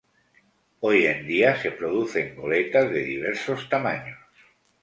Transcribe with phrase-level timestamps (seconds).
[0.79, 4.17] Hoy en día se producen goletas de diversos tamaños.